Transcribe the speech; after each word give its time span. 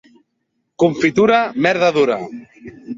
Confitura, 0.81 1.39
merda 1.63 1.95
dura. 1.97 2.19